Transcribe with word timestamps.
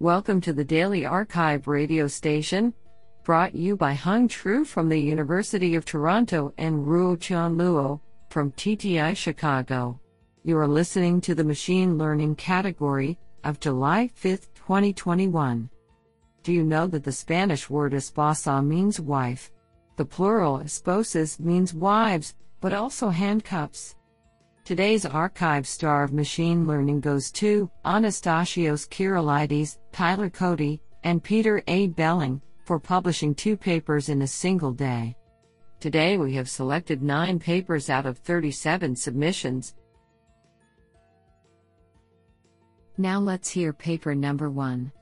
Welcome 0.00 0.40
to 0.42 0.52
the 0.52 0.62
Daily 0.62 1.04
Archive 1.04 1.66
radio 1.66 2.06
station, 2.06 2.72
brought 3.24 3.56
you 3.56 3.76
by 3.76 3.94
Hung 3.94 4.28
Tru 4.28 4.64
from 4.64 4.88
the 4.88 4.96
University 4.96 5.74
of 5.74 5.84
Toronto 5.84 6.54
and 6.56 6.86
Ruo 6.86 7.20
Chan 7.20 7.56
Luo 7.56 7.98
from 8.30 8.52
TTI 8.52 9.16
Chicago. 9.16 9.98
You 10.44 10.56
are 10.58 10.68
listening 10.68 11.20
to 11.22 11.34
the 11.34 11.42
Machine 11.42 11.98
Learning 11.98 12.36
category 12.36 13.18
of 13.42 13.58
July 13.58 14.08
5, 14.14 14.54
2021. 14.54 15.68
Do 16.44 16.52
you 16.52 16.62
know 16.62 16.86
that 16.86 17.02
the 17.02 17.10
Spanish 17.10 17.68
word 17.68 17.92
esposa 17.92 18.64
means 18.64 19.00
wife? 19.00 19.50
The 19.96 20.04
plural 20.04 20.60
esposas 20.60 21.40
means 21.40 21.74
wives, 21.74 22.36
but 22.60 22.72
also 22.72 23.08
handcuffs. 23.08 23.96
Today's 24.68 25.06
archive 25.06 25.66
star 25.66 26.04
of 26.04 26.12
machine 26.12 26.66
learning 26.66 27.00
goes 27.00 27.30
to 27.30 27.70
Anastasios 27.86 28.86
Kyrillidis, 28.86 29.78
Tyler 29.92 30.28
Cody, 30.28 30.82
and 31.04 31.24
Peter 31.24 31.62
A. 31.68 31.88
Beling 31.88 32.42
for 32.66 32.78
publishing 32.78 33.34
two 33.34 33.56
papers 33.56 34.10
in 34.10 34.20
a 34.20 34.26
single 34.26 34.72
day. 34.72 35.16
Today 35.80 36.18
we 36.18 36.34
have 36.34 36.50
selected 36.50 37.02
nine 37.02 37.38
papers 37.38 37.88
out 37.88 38.04
of 38.04 38.18
37 38.18 38.94
submissions. 38.94 39.74
Now 42.98 43.20
let's 43.20 43.48
hear 43.48 43.72
paper 43.72 44.14
number 44.14 44.50
one. 44.50 44.92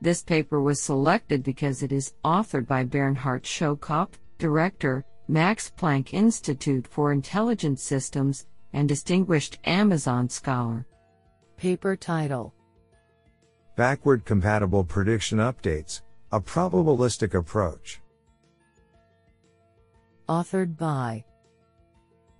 This 0.00 0.22
paper 0.22 0.62
was 0.62 0.80
selected 0.80 1.42
because 1.42 1.82
it 1.82 1.90
is 1.90 2.14
authored 2.24 2.68
by 2.68 2.84
Bernhard 2.84 3.42
Schölkopf, 3.42 4.10
Director, 4.38 5.04
Max 5.26 5.72
Planck 5.76 6.14
Institute 6.14 6.86
for 6.86 7.10
Intelligent 7.10 7.80
Systems, 7.80 8.46
and 8.72 8.88
Distinguished 8.88 9.58
Amazon 9.64 10.28
Scholar. 10.28 10.86
Paper 11.56 11.96
title 11.96 12.54
Backward 13.76 14.24
Compatible 14.24 14.84
Prediction 14.84 15.38
Updates 15.38 16.02
A 16.32 16.40
Probabilistic 16.40 17.34
Approach. 17.34 18.00
Authored 20.28 20.76
by 20.76 21.24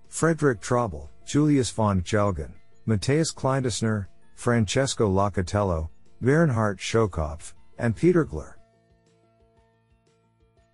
Frederik 0.09 0.61
Träuble, 0.61 1.09
Julius 1.25 1.71
von 1.71 2.03
Kügelgen, 2.03 2.53
Matthias 2.87 3.33
Kleindessner, 3.33 4.09
Francesco 4.35 5.09
Locatello, 5.09 5.89
Bernhard 6.21 6.79
Schölkopf, 6.79 7.55
and 7.79 7.97
Peter 7.97 8.25
Gehler. 8.27 8.55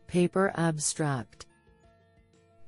Paper 0.06 0.52
Abstract 0.56 1.46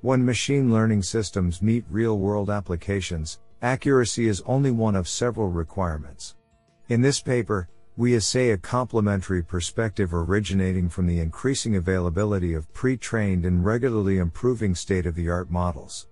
when 0.01 0.25
machine 0.25 0.73
learning 0.73 1.03
systems 1.03 1.61
meet 1.61 1.85
real 1.87 2.17
world 2.17 2.49
applications, 2.49 3.39
accuracy 3.61 4.27
is 4.27 4.41
only 4.47 4.71
one 4.71 4.95
of 4.95 5.07
several 5.07 5.47
requirements. 5.47 6.35
In 6.89 7.01
this 7.01 7.21
paper, 7.21 7.69
we 7.97 8.15
essay 8.15 8.49
a 8.49 8.57
complementary 8.57 9.43
perspective 9.43 10.11
originating 10.11 10.89
from 10.89 11.05
the 11.05 11.19
increasing 11.19 11.75
availability 11.75 12.55
of 12.55 12.71
pre 12.73 12.97
trained 12.97 13.45
and 13.45 13.63
regularly 13.63 14.17
improving 14.17 14.73
state 14.73 15.05
of 15.05 15.13
the 15.13 15.29
art 15.29 15.51
models. 15.51 16.07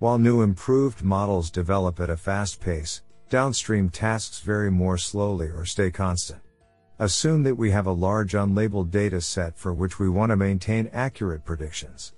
While 0.00 0.18
new 0.18 0.42
improved 0.42 1.02
models 1.02 1.50
develop 1.50 1.98
at 1.98 2.10
a 2.10 2.18
fast 2.18 2.60
pace, 2.60 3.02
downstream 3.30 3.88
tasks 3.88 4.40
vary 4.40 4.70
more 4.70 4.98
slowly 4.98 5.46
or 5.46 5.64
stay 5.64 5.90
constant. 5.90 6.42
Assume 6.98 7.42
that 7.44 7.56
we 7.56 7.70
have 7.70 7.86
a 7.86 7.92
large 7.92 8.34
unlabeled 8.34 8.90
data 8.90 9.22
set 9.22 9.56
for 9.56 9.72
which 9.72 9.98
we 9.98 10.10
want 10.10 10.28
to 10.28 10.36
maintain 10.36 10.90
accurate 10.92 11.46
predictions. 11.46 12.12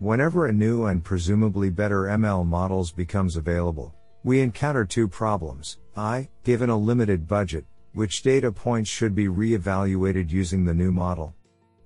Whenever 0.00 0.46
a 0.46 0.52
new 0.52 0.86
and 0.86 1.04
presumably 1.04 1.68
better 1.68 2.04
ML 2.04 2.46
models 2.46 2.90
becomes 2.90 3.36
available, 3.36 3.94
we 4.24 4.40
encounter 4.40 4.86
two 4.86 5.06
problems. 5.06 5.76
I, 5.94 6.30
given 6.42 6.70
a 6.70 6.76
limited 6.76 7.28
budget, 7.28 7.66
which 7.92 8.22
data 8.22 8.50
points 8.50 8.88
should 8.88 9.14
be 9.14 9.28
re-evaluated 9.28 10.32
using 10.32 10.64
the 10.64 10.72
new 10.72 10.90
model? 10.90 11.34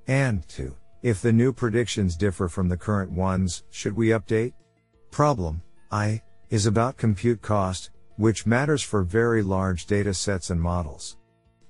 And 0.06 0.46
2. 0.48 0.76
If 1.02 1.22
the 1.22 1.32
new 1.32 1.52
predictions 1.52 2.16
differ 2.16 2.48
from 2.48 2.68
the 2.68 2.76
current 2.76 3.10
ones, 3.10 3.64
should 3.70 3.96
we 3.96 4.10
update? 4.10 4.52
Problem 5.10 5.60
I 5.90 6.22
is 6.50 6.66
about 6.66 6.96
compute 6.96 7.42
cost, 7.42 7.90
which 8.14 8.46
matters 8.46 8.84
for 8.84 9.02
very 9.02 9.42
large 9.42 9.86
data 9.86 10.14
sets 10.14 10.50
and 10.50 10.62
models. 10.62 11.16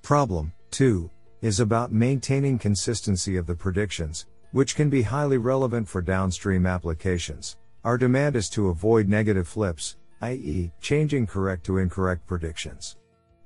Problem 0.03 0.53
2 0.69 1.09
is 1.41 1.59
about 1.59 1.91
maintaining 1.91 2.59
consistency 2.59 3.35
of 3.35 3.47
the 3.47 3.55
predictions, 3.55 4.27
which 4.55 4.73
can 4.77 4.89
be 4.89 5.01
highly 5.01 5.37
relevant 5.37 5.85
for 5.85 6.01
downstream 6.01 6.65
applications. 6.65 7.57
Our 7.83 7.97
demand 7.97 8.37
is 8.37 8.49
to 8.51 8.69
avoid 8.69 9.09
negative 9.09 9.49
flips, 9.49 9.97
i.e., 10.21 10.71
changing 10.79 11.27
correct 11.27 11.65
to 11.65 11.79
incorrect 11.79 12.25
predictions. 12.25 12.95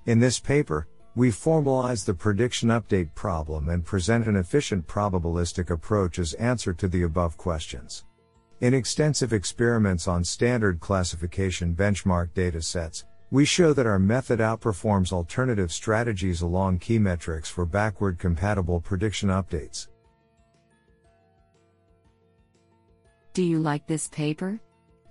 In 0.06 0.20
this 0.20 0.40
paper, 0.40 0.88
we 1.16 1.31
formalize 1.31 2.06
the 2.06 2.14
prediction 2.14 2.70
update 2.70 3.16
problem 3.16 3.70
and 3.70 3.84
present 3.84 4.28
an 4.28 4.36
efficient 4.36 4.86
probabilistic 4.86 5.72
approach 5.72 6.20
as 6.20 6.36
answer 6.36 6.74
to 6.74 6.88
the 6.88 7.02
above 7.02 7.38
questions. 7.38 8.06
In 8.62 8.76
extensive 8.76 9.34
experiments 9.34 10.08
on 10.08 10.24
standard 10.24 10.80
classification 10.80 11.76
benchmark 11.76 12.34
datasets, 12.36 13.06
we 13.31 13.46
show 13.46 13.74
that 13.74 13.88
our 13.88 13.97
method 13.97 14.40
outperforms 14.41 15.12
alternative 15.12 15.72
strategies 15.72 16.41
along 16.41 16.78
key 16.78 17.00
metrics 17.00 17.50
for 17.50 17.66
backward 17.66 18.20
compatible 18.20 18.80
prediction 18.80 19.30
updates. 19.30 19.88
Do 23.40 23.46
you 23.46 23.60
like 23.60 23.88
this 23.88 24.10
paper? 24.10 24.60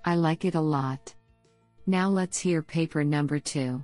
I 0.05 0.15
like 0.15 0.45
it 0.45 0.55
a 0.55 0.61
lot. 0.61 1.15
Now 1.87 2.11
let's 2.11 2.39
hear 2.39 2.61
paper 2.61 3.03
number 3.03 3.39
two. 3.39 3.83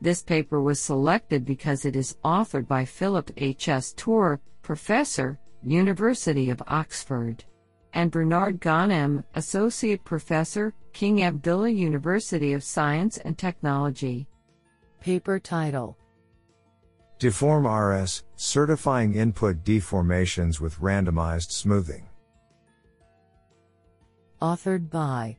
This 0.00 0.22
paper 0.22 0.62
was 0.62 0.80
selected 0.80 1.44
because 1.44 1.84
it 1.84 1.94
is 1.94 2.16
authored 2.24 2.66
by 2.66 2.86
Philip 2.86 3.30
H. 3.36 3.68
S. 3.68 3.92
Torr, 3.98 4.40
Professor, 4.62 5.38
University 5.62 6.48
of 6.48 6.62
Oxford, 6.68 7.44
and 7.92 8.10
Bernard 8.10 8.62
Ghanem, 8.62 9.22
Associate 9.34 10.02
Professor, 10.02 10.72
King 10.94 11.22
Abdullah 11.22 11.68
University 11.68 12.54
of 12.54 12.64
Science 12.64 13.18
and 13.18 13.36
Technology. 13.36 14.26
Paper 15.02 15.38
title 15.38 15.98
Deform 17.18 17.66
RS 17.66 18.24
Certifying 18.36 19.16
Input 19.16 19.64
Deformations 19.64 20.60
with 20.60 20.80
Randomized 20.80 21.50
Smoothing 21.50 22.07
authored 24.40 24.90
by 24.90 25.36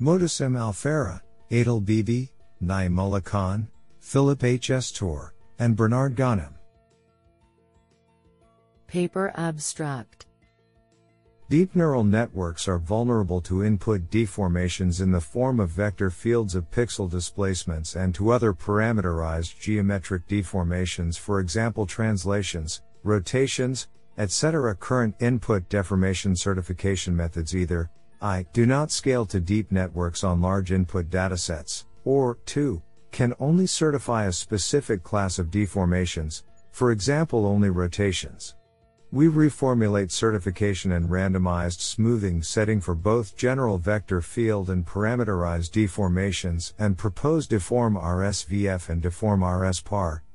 Motasem 0.00 0.58
Alfarra, 0.58 1.22
Adel 1.50 1.80
Bibi, 1.80 2.30
Naeemullah 2.62 3.24
Khan, 3.24 3.68
Philip 4.00 4.44
H. 4.44 4.70
S. 4.70 4.92
Torr, 4.92 5.34
and 5.58 5.76
Bernard 5.76 6.16
Ghanem. 6.16 6.54
Paper 8.86 9.32
Abstract 9.36 10.26
Deep 11.48 11.76
neural 11.76 12.02
networks 12.02 12.66
are 12.66 12.78
vulnerable 12.78 13.40
to 13.40 13.62
input 13.62 14.10
deformations 14.10 15.00
in 15.00 15.12
the 15.12 15.20
form 15.20 15.60
of 15.60 15.70
vector 15.70 16.10
fields 16.10 16.56
of 16.56 16.68
pixel 16.72 17.08
displacements 17.08 17.94
and 17.94 18.12
to 18.14 18.30
other 18.30 18.52
parameterized 18.52 19.60
geometric 19.60 20.26
deformations, 20.26 21.16
for 21.16 21.38
example, 21.38 21.86
translations, 21.86 22.82
rotations, 23.04 23.86
etc. 24.18 24.74
Current 24.74 25.14
input 25.20 25.68
deformation 25.68 26.36
certification 26.36 27.16
methods 27.16 27.54
either 27.54 27.90
I 28.20 28.46
do 28.52 28.64
not 28.64 28.90
scale 28.90 29.26
to 29.26 29.40
deep 29.40 29.70
networks 29.70 30.24
on 30.24 30.40
large 30.40 30.72
input 30.72 31.10
datasets, 31.10 31.84
or 32.04 32.38
2 32.46 32.82
can 33.12 33.34
only 33.38 33.66
certify 33.66 34.26
a 34.26 34.32
specific 34.32 35.02
class 35.02 35.38
of 35.38 35.50
deformations, 35.50 36.42
for 36.70 36.90
example 36.92 37.46
only 37.46 37.70
rotations. 37.70 38.54
We 39.12 39.28
reformulate 39.28 40.10
certification 40.10 40.92
and 40.92 41.08
randomized 41.08 41.80
smoothing 41.80 42.42
setting 42.42 42.80
for 42.80 42.94
both 42.94 43.36
general 43.36 43.78
vector 43.78 44.20
field 44.20 44.68
and 44.68 44.84
parameterized 44.84 45.70
deformations 45.70 46.72
and 46.78 46.98
propose 46.98 47.46
deform 47.46 47.94
RSVF 47.94 48.88
and 48.88 49.00
deform 49.00 49.44
RS 49.44 49.82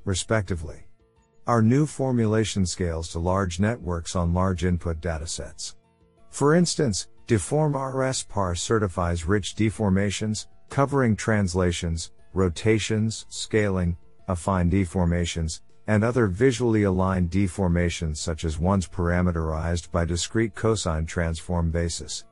respectively. 0.05 0.87
Our 1.47 1.63
new 1.63 1.87
formulation 1.87 2.67
scales 2.67 3.09
to 3.09 3.19
large 3.19 3.59
networks 3.59 4.15
on 4.15 4.33
large 4.33 4.63
input 4.63 5.01
datasets. 5.01 5.73
For 6.29 6.53
instance, 6.53 7.07
Deform 7.25 7.75
RS 7.75 8.23
PAR 8.23 8.53
certifies 8.53 9.25
rich 9.25 9.55
deformations, 9.55 10.45
covering 10.69 11.15
translations, 11.15 12.11
rotations, 12.33 13.25
scaling, 13.29 13.97
affine 14.29 14.69
deformations, 14.69 15.61
and 15.87 16.03
other 16.03 16.27
visually 16.27 16.83
aligned 16.83 17.31
deformations 17.31 18.17
such 18.17 18.45
as 18.45 18.59
ones 18.59 18.87
parameterized 18.87 19.89
by 19.91 20.05
discrete 20.05 20.53
cosine 20.53 21.07
transform 21.07 21.71
basis. 21.71 22.25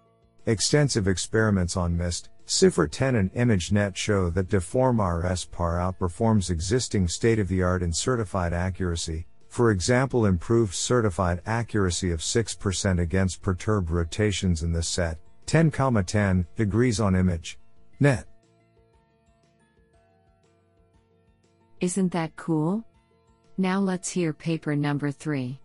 Extensive 0.46 1.08
experiments 1.08 1.76
on 1.76 1.98
MNIST, 1.98 2.28
CIFAR 2.50 2.90
10 2.90 3.16
and 3.16 3.32
ImageNet 3.34 3.96
show 3.96 4.32
that 4.32 4.50
Deform 4.50 5.00
RS 5.00 5.46
PAR 5.46 5.78
outperforms 5.78 6.50
existing 6.50 7.08
state-of-the-art 7.08 7.84
in 7.84 7.94
certified 7.94 8.54
accuracy, 8.54 9.28
for 9.50 9.70
example 9.70 10.26
improved 10.26 10.74
certified 10.74 11.44
accuracy 11.46 12.10
of 12.10 12.22
6% 12.22 13.00
against 13.00 13.44
perturbed 13.44 13.92
rotations 13.92 14.64
in 14.64 14.74
this 14.74 14.88
set, 14.88 15.20
10,10 15.46 16.48
degrees 16.56 17.00
on 17.00 17.16
image. 17.16 17.60
Net. 18.00 18.26
Isn't 21.82 22.12
that 22.14 22.36
cool? 22.36 22.84
Now 23.60 23.80
let's 23.80 24.10
hear 24.10 24.34
paper 24.34 24.76
number 24.76 25.12
3. 25.12 25.60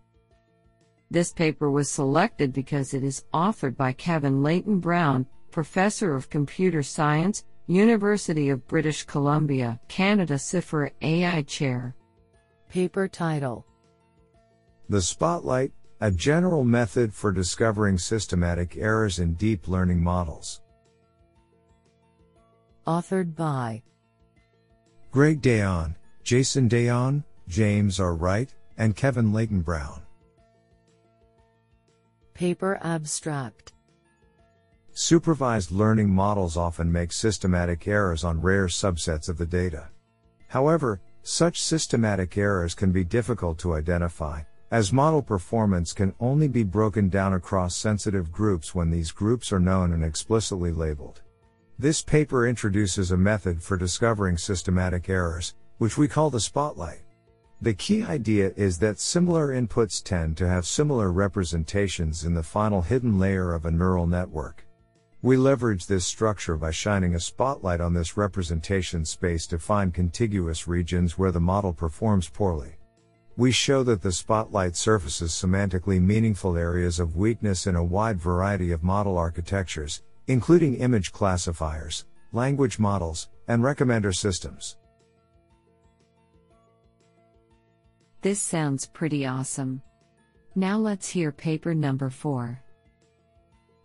This 1.09 1.33
paper 1.33 1.71
was 1.71 1.89
selected 1.89 2.53
because 2.53 2.93
it 2.93 3.03
is 3.03 3.25
authored 3.33 3.75
by 3.75 3.93
Kevin 3.93 4.43
Leyton-Brown, 4.43 5.25
Professor 5.55 6.13
of 6.13 6.29
Computer 6.29 6.83
Science, 6.83 7.45
University 7.67 8.49
of 8.49 8.67
British 8.67 9.05
Columbia, 9.05 9.79
Canada 9.87 10.33
CIFAR 10.33 10.91
AI 11.01 11.43
Chair. 11.43 11.95
Paper 12.67 13.07
title 13.07 13.65
The 14.89 15.01
Spotlight 15.01 15.71
A 16.01 16.11
General 16.11 16.65
Method 16.65 17.13
for 17.13 17.31
Discovering 17.31 17.97
Systematic 17.97 18.75
Errors 18.75 19.19
in 19.19 19.35
Deep 19.35 19.69
Learning 19.69 20.03
Models. 20.03 20.59
Authored 22.85 23.33
by 23.33 23.81
Greg 25.09 25.41
d'Eon, 25.41 25.95
Jason 26.25 26.67
d'Eon, 26.67 27.23
James 27.47 27.97
R. 28.01 28.13
Wright, 28.13 28.53
and 28.77 28.93
Kevin 28.93 29.31
Leyton-Brown. 29.31 30.01
Paper 32.33 32.77
Abstract 32.81 33.71
Supervised 34.97 35.73
learning 35.73 36.09
models 36.09 36.55
often 36.55 36.89
make 36.89 37.11
systematic 37.11 37.85
errors 37.85 38.23
on 38.23 38.39
rare 38.39 38.67
subsets 38.67 39.27
of 39.27 39.37
the 39.37 39.45
data. 39.45 39.89
However, 40.47 41.01
such 41.21 41.61
systematic 41.61 42.37
errors 42.37 42.73
can 42.73 42.93
be 42.93 43.03
difficult 43.03 43.59
to 43.59 43.73
identify, 43.73 44.43
as 44.71 44.93
model 44.93 45.21
performance 45.21 45.91
can 45.91 46.15
only 46.21 46.47
be 46.47 46.63
broken 46.63 47.09
down 47.09 47.33
across 47.33 47.75
sensitive 47.75 48.31
groups 48.31 48.73
when 48.73 48.89
these 48.89 49.11
groups 49.11 49.51
are 49.51 49.59
known 49.59 49.91
and 49.91 50.01
explicitly 50.01 50.71
labeled. 50.71 51.21
This 51.77 52.01
paper 52.01 52.47
introduces 52.47 53.11
a 53.11 53.17
method 53.17 53.61
for 53.61 53.75
discovering 53.75 54.37
systematic 54.37 55.09
errors, 55.09 55.55
which 55.77 55.97
we 55.97 56.07
call 56.07 56.29
the 56.29 56.39
spotlight. 56.39 57.01
The 57.61 57.73
key 57.73 58.03
idea 58.03 58.53
is 58.55 58.79
that 58.79 59.01
similar 59.01 59.49
inputs 59.49 60.01
tend 60.01 60.37
to 60.37 60.47
have 60.47 60.65
similar 60.65 61.11
representations 61.11 62.23
in 62.23 62.33
the 62.33 62.43
final 62.43 62.81
hidden 62.81 63.19
layer 63.19 63.53
of 63.53 63.65
a 63.65 63.71
neural 63.71 64.07
network. 64.07 64.64
We 65.21 65.37
leverage 65.37 65.87
this 65.87 66.05
structure 66.05 66.55
by 66.55 66.71
shining 66.71 67.15
a 67.15 67.19
spotlight 67.19 67.81
on 67.81 67.93
this 67.93 68.15
representation 68.15 69.05
space 69.05 69.47
to 69.47 69.57
find 69.57 69.93
contiguous 69.93 70.67
regions 70.67 71.17
where 71.17 71.31
the 71.31 71.39
model 71.39 71.73
performs 71.73 72.29
poorly. 72.29 72.75
We 73.37 73.51
show 73.51 73.83
that 73.83 74.01
the 74.01 74.11
spotlight 74.11 74.75
surfaces 74.75 75.31
semantically 75.31 76.01
meaningful 76.01 76.55
areas 76.55 76.99
of 76.99 77.17
weakness 77.17 77.67
in 77.67 77.75
a 77.75 77.83
wide 77.83 78.19
variety 78.19 78.71
of 78.71 78.83
model 78.83 79.17
architectures, 79.17 80.03
including 80.27 80.75
image 80.75 81.11
classifiers, 81.11 82.05
language 82.31 82.79
models, 82.79 83.29
and 83.47 83.63
recommender 83.63 84.15
systems. 84.15 84.77
This 88.21 88.39
sounds 88.39 88.87
pretty 88.87 89.25
awesome. 89.25 89.81
Now 90.55 90.77
let's 90.77 91.09
hear 91.09 91.31
paper 91.31 91.75
number 91.75 92.09
4. 92.09 92.61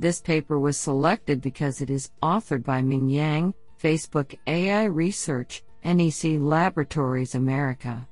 This 0.00 0.18
paper 0.18 0.58
was 0.58 0.78
selected 0.78 1.42
because 1.42 1.82
it 1.82 1.90
is 1.90 2.10
authored 2.22 2.64
by 2.64 2.80
Ming 2.80 3.10
Yang, 3.10 3.52
Facebook 3.78 4.34
AI 4.46 4.84
Research, 4.84 5.62
NEC 5.84 6.40
Laboratories 6.40 7.34
America. 7.34 8.08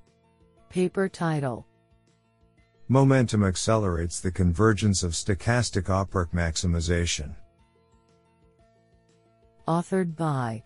Paper 0.69 1.09
title 1.09 1.67
Momentum 2.89 3.43
accelerates 3.43 4.21
the 4.21 4.31
convergence 4.31 5.03
of 5.03 5.13
stochastic 5.13 5.85
AUPRC 5.85 6.31
maximization. 6.35 7.35
Authored 9.67 10.15
by 10.15 10.63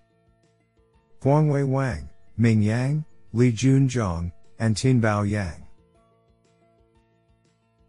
Guanghui 1.20 1.68
Wang, 1.68 2.08
Ming 2.36 2.62
Yang, 2.62 3.04
Lijun 3.32 3.88
Zhang, 3.88 4.32
and 4.58 4.74
Tianbao 4.74 5.30
Yang. 5.30 5.68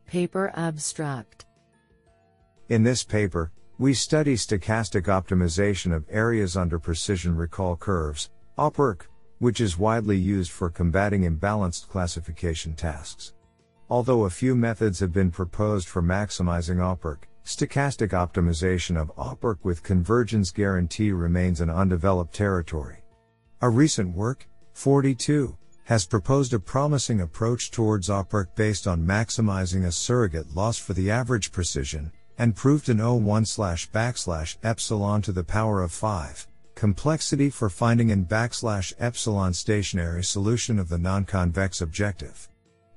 Paper 0.05 0.51
Abstract 0.53 1.45
In 2.69 2.81
this 2.81 3.03
paper, 3.03 3.51
we 3.77 3.93
study 3.93 4.35
stochastic 4.35 5.07
optimization 5.07 5.93
of 5.93 6.05
areas 6.09 6.55
under 6.55 6.79
precision 6.79 7.35
recall 7.35 7.75
curves, 7.75 8.29
AUPRC, 8.57 9.01
which 9.39 9.59
is 9.59 9.77
widely 9.77 10.15
used 10.15 10.49
for 10.49 10.69
combating 10.69 11.23
imbalanced 11.23 11.89
classification 11.89 12.73
tasks. 12.73 13.33
Although 13.89 14.23
a 14.23 14.29
few 14.29 14.55
methods 14.55 15.01
have 15.01 15.11
been 15.11 15.29
proposed 15.29 15.89
for 15.89 16.01
maximizing 16.01 16.77
AUPRC, 16.77 17.23
stochastic 17.43 18.11
optimization 18.11 18.95
of 18.95 19.13
AUPRC 19.17 19.57
with 19.63 19.83
convergence 19.83 20.49
guarantee 20.49 21.11
remains 21.11 21.59
an 21.59 21.69
undeveloped 21.69 22.33
territory. 22.33 23.03
A 23.61 23.69
recent 23.69 24.15
work, 24.15 24.47
42, 24.71 25.57
has 25.83 26.05
proposed 26.05 26.53
a 26.53 26.59
promising 26.59 27.19
approach 27.19 27.71
towards 27.71 28.07
AUPRC 28.07 28.55
based 28.55 28.87
on 28.87 29.05
maximizing 29.05 29.85
a 29.85 29.91
surrogate 29.91 30.55
loss 30.55 30.77
for 30.77 30.93
the 30.93 31.11
average 31.11 31.51
precision, 31.51 32.09
and 32.37 32.55
proved 32.55 32.89
an 32.89 32.97
O1 32.97 33.47
slash 33.47 33.89
backslash 33.91 34.57
epsilon 34.63 35.21
to 35.21 35.31
the 35.31 35.43
power 35.43 35.81
of 35.81 35.91
5, 35.91 36.47
complexity 36.75 37.49
for 37.49 37.69
finding 37.69 38.11
an 38.11 38.25
backslash 38.25 38.93
epsilon 38.99 39.53
stationary 39.53 40.23
solution 40.23 40.79
of 40.79 40.89
the 40.89 40.97
non-convex 40.97 41.81
objective. 41.81 42.49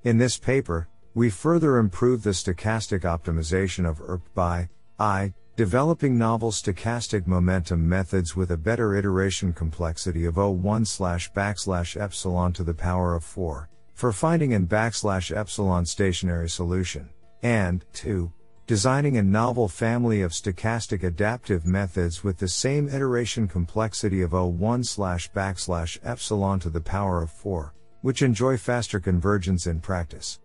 In 0.04 0.18
this 0.18 0.38
paper, 0.38 0.88
we 1.14 1.30
further 1.30 1.78
improve 1.78 2.22
the 2.22 2.30
stochastic 2.30 3.00
optimization 3.00 3.88
of 3.88 4.00
ERP 4.00 4.22
by 4.34 4.68
I, 4.98 5.34
developing 5.56 6.18
novel 6.18 6.50
stochastic 6.50 7.26
momentum 7.26 7.88
methods 7.88 8.36
with 8.36 8.50
a 8.50 8.56
better 8.58 8.94
iteration 8.94 9.52
complexity 9.54 10.26
of 10.26 10.34
O1 10.34 10.86
slash 10.86 11.32
backslash 11.32 11.98
epsilon 12.00 12.52
to 12.52 12.62
the 12.62 12.74
power 12.74 13.14
of 13.14 13.24
4, 13.24 13.68
for 13.94 14.12
finding 14.12 14.52
an 14.52 14.66
backslash 14.66 15.34
epsilon 15.34 15.86
stationary 15.86 16.50
solution, 16.50 17.08
and 17.42 17.84
2, 17.94 18.30
designing 18.66 19.16
a 19.16 19.22
novel 19.22 19.68
family 19.68 20.22
of 20.22 20.32
stochastic 20.32 21.04
adaptive 21.04 21.64
methods 21.64 22.24
with 22.24 22.38
the 22.38 22.48
same 22.48 22.88
iteration 22.88 23.46
complexity 23.46 24.22
of 24.22 24.32
O1 24.32 24.84
slash 24.84 25.30
backslash 25.30 25.98
epsilon 26.02 26.58
to 26.58 26.68
the 26.68 26.80
power 26.80 27.22
of 27.22 27.30
4, 27.30 27.72
which 28.00 28.22
enjoy 28.22 28.56
faster 28.56 28.98
convergence 28.98 29.68
in 29.68 29.78
practice. 29.80 30.40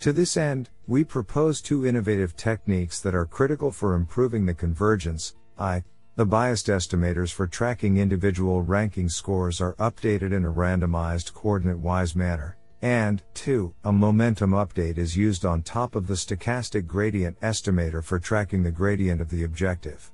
To 0.00 0.12
this 0.12 0.36
end, 0.36 0.70
we 0.86 1.02
propose 1.02 1.60
two 1.60 1.84
innovative 1.84 2.36
techniques 2.36 3.00
that 3.00 3.14
are 3.14 3.26
critical 3.26 3.72
for 3.72 3.94
improving 3.94 4.46
the 4.46 4.54
convergence. 4.54 5.34
I, 5.58 5.82
the 6.14 6.26
biased 6.26 6.68
estimators 6.68 7.32
for 7.32 7.48
tracking 7.48 7.96
individual 7.96 8.62
ranking 8.62 9.08
scores 9.08 9.60
are 9.60 9.74
updated 9.74 10.32
in 10.32 10.44
a 10.44 10.52
randomized 10.52 11.34
coordinate 11.34 11.78
wise 11.78 12.14
manner. 12.14 12.56
And, 12.84 13.22
2, 13.32 13.72
a 13.84 13.92
momentum 13.94 14.50
update 14.50 14.98
is 14.98 15.16
used 15.16 15.46
on 15.46 15.62
top 15.62 15.96
of 15.96 16.06
the 16.06 16.12
stochastic 16.12 16.86
gradient 16.86 17.40
estimator 17.40 18.04
for 18.04 18.18
tracking 18.18 18.62
the 18.62 18.70
gradient 18.70 19.22
of 19.22 19.30
the 19.30 19.44
objective. 19.44 20.12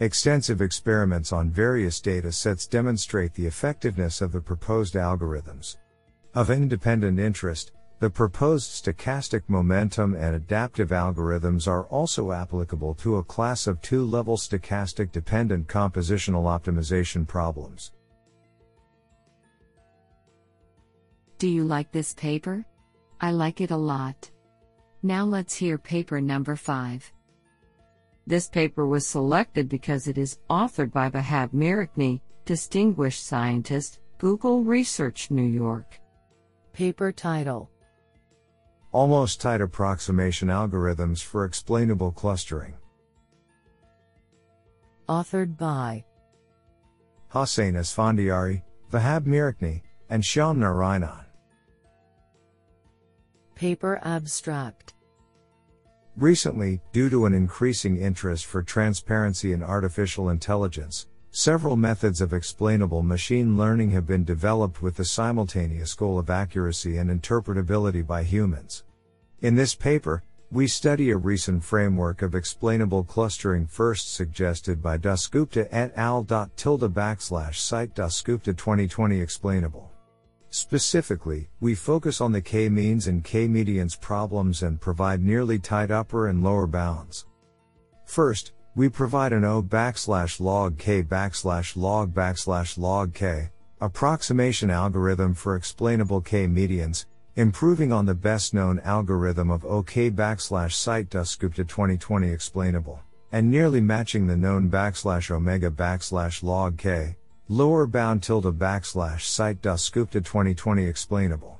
Extensive 0.00 0.60
experiments 0.60 1.32
on 1.32 1.48
various 1.48 2.00
data 2.00 2.32
sets 2.32 2.66
demonstrate 2.66 3.34
the 3.34 3.46
effectiveness 3.46 4.20
of 4.20 4.32
the 4.32 4.40
proposed 4.40 4.94
algorithms. 4.94 5.76
Of 6.34 6.50
independent 6.50 7.20
interest, 7.20 7.70
the 8.00 8.10
proposed 8.10 8.84
stochastic 8.84 9.42
momentum 9.46 10.16
and 10.16 10.34
adaptive 10.34 10.88
algorithms 10.88 11.68
are 11.68 11.84
also 11.84 12.32
applicable 12.32 12.94
to 12.94 13.18
a 13.18 13.22
class 13.22 13.68
of 13.68 13.80
two 13.80 14.04
level 14.04 14.36
stochastic 14.36 15.12
dependent 15.12 15.68
compositional 15.68 16.46
optimization 16.46 17.28
problems. 17.28 17.92
Do 21.38 21.46
you 21.46 21.62
like 21.62 21.92
this 21.92 22.14
paper? 22.14 22.66
I 23.20 23.30
like 23.30 23.60
it 23.60 23.70
a 23.70 23.76
lot. 23.76 24.28
Now 25.04 25.24
let's 25.24 25.54
hear 25.54 25.78
paper 25.78 26.20
number 26.20 26.56
5. 26.56 27.12
This 28.26 28.48
paper 28.48 28.88
was 28.88 29.06
selected 29.06 29.68
because 29.68 30.08
it 30.08 30.18
is 30.18 30.40
authored 30.50 30.90
by 30.90 31.08
Vahab 31.08 31.52
Mirrokni, 31.52 32.20
distinguished 32.44 33.24
scientist, 33.24 34.00
Google 34.18 34.64
Research 34.64 35.30
New 35.30 35.46
York. 35.46 36.00
Paper 36.72 37.12
title 37.12 37.70
Almost 38.90 39.40
tight 39.40 39.60
approximation 39.60 40.48
algorithms 40.48 41.22
for 41.22 41.44
explainable 41.44 42.10
clustering. 42.10 42.74
Authored 45.08 45.56
by 45.56 46.04
Hossein 47.28 47.74
Esfandiari, 47.74 48.62
Vahab 48.90 49.24
Mirrokni, 49.24 49.82
and 50.10 50.20
Shyam 50.20 50.56
Narayanan. 50.58 51.27
Paper 53.58 53.98
Abstract 54.04 54.94
Recently, 56.16 56.80
due 56.92 57.10
to 57.10 57.26
an 57.26 57.34
increasing 57.34 57.96
interest 57.96 58.46
for 58.46 58.62
transparency 58.62 59.52
in 59.52 59.64
artificial 59.64 60.28
intelligence, 60.28 61.08
several 61.32 61.74
methods 61.74 62.20
of 62.20 62.32
explainable 62.32 63.02
machine 63.02 63.58
learning 63.58 63.90
have 63.90 64.06
been 64.06 64.22
developed 64.22 64.80
with 64.80 64.94
the 64.94 65.04
simultaneous 65.04 65.92
goal 65.94 66.20
of 66.20 66.30
accuracy 66.30 66.98
and 66.98 67.10
interpretability 67.10 68.06
by 68.06 68.22
humans. 68.22 68.84
In 69.40 69.56
this 69.56 69.74
paper, 69.74 70.22
we 70.52 70.68
study 70.68 71.10
a 71.10 71.16
recent 71.16 71.64
framework 71.64 72.22
of 72.22 72.36
explainable 72.36 73.02
clustering 73.02 73.66
first 73.66 74.14
suggested 74.14 74.80
by 74.80 74.98
Dasgupta 74.98 75.66
et 75.72 75.92
al. 75.96 76.24
Tilde 76.54 76.94
backslash 76.94 77.56
site 77.56 77.96
Dasgupta 77.96 78.56
2020 78.56 79.20
explainable. 79.20 79.90
Specifically, 80.50 81.50
we 81.60 81.74
focus 81.74 82.20
on 82.20 82.32
the 82.32 82.40
k-means 82.40 83.06
and 83.06 83.22
k-medians 83.22 84.00
problems 84.00 84.62
and 84.62 84.80
provide 84.80 85.22
nearly 85.22 85.58
tight 85.58 85.90
upper 85.90 86.28
and 86.28 86.42
lower 86.42 86.66
bounds. 86.66 87.26
First, 88.06 88.52
we 88.74 88.88
provide 88.88 89.32
an 89.32 89.44
O 89.44 89.62
backslash 89.62 90.40
log 90.40 90.78
k 90.78 91.02
backslash 91.02 91.76
log 91.76 92.14
backslash 92.14 92.78
log 92.78 93.12
k 93.12 93.50
approximation 93.80 94.70
algorithm 94.70 95.34
for 95.34 95.54
explainable 95.54 96.20
k-medians, 96.20 97.06
improving 97.36 97.92
on 97.92 98.06
the 98.06 98.14
best 98.14 98.54
known 98.54 98.80
algorithm 98.80 99.50
of 99.50 99.64
OK 99.64 100.10
backslash 100.10 100.72
site 100.72 101.10
Dasgupta 101.10 101.68
2020 101.68 102.28
explainable, 102.30 103.00
and 103.32 103.50
nearly 103.50 103.80
matching 103.80 104.26
the 104.26 104.36
known 104.36 104.70
backslash 104.70 105.30
omega 105.30 105.70
backslash 105.70 106.42
log 106.42 106.78
k, 106.78 107.16
lower 107.48 107.86
bound 107.86 108.22
tilde 108.22 108.58
backslash 108.58 109.22
site 109.22 109.62
Dasgupta 109.62 110.22
2020 110.22 110.84
explainable. 110.84 111.58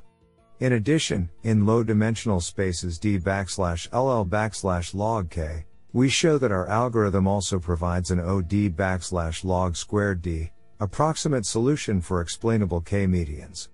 In 0.61 0.75
addition, 0.75 1.31
in 1.45 1.65
low 1.65 1.83
dimensional 1.83 2.41
spaces 2.41 2.99
d 2.99 3.19
backslash 3.19 3.89
ll 3.93 4.27
backslash 4.27 4.95
log 4.95 5.31
k, 5.31 5.65
we 5.95 6.11
show 6.11 6.37
that 6.37 6.53
our 6.53 6.69
algorithm 6.69 7.27
also 7.27 7.59
provides 7.59 8.11
an 8.11 8.21
OD 8.21 8.77
backslash 8.77 9.45
log 9.45 9.77
squared 9.77 10.21
d, 10.21 10.51
approximate 10.79 11.47
solution 11.47 12.03
for 12.03 12.21
explainable 12.21 12.83
k-medians. 12.83 13.69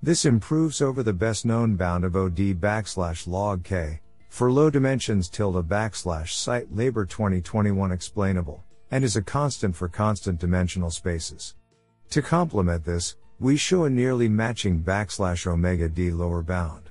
This 0.00 0.24
improves 0.24 0.80
over 0.80 1.02
the 1.02 1.12
best 1.12 1.44
known 1.44 1.74
bound 1.74 2.04
of 2.04 2.14
OD 2.14 2.60
backslash 2.60 3.26
log 3.26 3.64
K, 3.64 4.00
for 4.28 4.52
low 4.52 4.70
dimensions 4.70 5.28
tilde 5.28 5.68
backslash 5.68 6.30
site 6.30 6.72
labor 6.72 7.04
2021 7.04 7.90
explainable, 7.90 8.62
and 8.92 9.02
is 9.02 9.16
a 9.16 9.22
constant 9.22 9.74
for 9.74 9.88
constant 9.88 10.38
dimensional 10.38 10.90
spaces. 10.90 11.55
To 12.10 12.22
complement 12.22 12.84
this, 12.84 13.16
we 13.38 13.56
show 13.56 13.84
a 13.84 13.90
nearly 13.90 14.28
matching 14.28 14.82
backslash 14.82 15.46
omega 15.46 15.88
d 15.88 16.10
lower 16.10 16.42
bound. 16.42 16.90